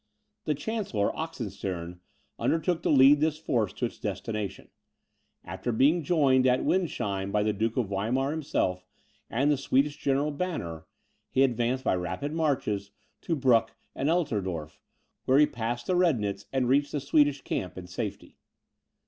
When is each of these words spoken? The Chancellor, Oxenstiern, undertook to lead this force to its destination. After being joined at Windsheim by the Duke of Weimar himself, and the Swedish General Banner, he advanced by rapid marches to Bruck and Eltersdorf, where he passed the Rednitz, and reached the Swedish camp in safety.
The 0.45 0.55
Chancellor, 0.55 1.11
Oxenstiern, 1.15 1.99
undertook 2.39 2.81
to 2.81 2.89
lead 2.89 3.19
this 3.19 3.37
force 3.37 3.71
to 3.73 3.85
its 3.85 3.99
destination. 3.99 4.69
After 5.43 5.71
being 5.71 6.01
joined 6.03 6.47
at 6.47 6.65
Windsheim 6.65 7.31
by 7.31 7.43
the 7.43 7.53
Duke 7.53 7.77
of 7.77 7.89
Weimar 7.89 8.31
himself, 8.31 8.83
and 9.29 9.51
the 9.51 9.57
Swedish 9.57 9.97
General 9.97 10.31
Banner, 10.31 10.87
he 11.29 11.43
advanced 11.43 11.83
by 11.83 11.93
rapid 11.95 12.33
marches 12.33 12.89
to 13.21 13.35
Bruck 13.35 13.75
and 13.93 14.09
Eltersdorf, 14.09 14.79
where 15.25 15.37
he 15.37 15.45
passed 15.45 15.85
the 15.85 15.93
Rednitz, 15.93 16.45
and 16.51 16.67
reached 16.67 16.93
the 16.93 16.99
Swedish 16.99 17.41
camp 17.43 17.77
in 17.77 17.85
safety. 17.85 18.39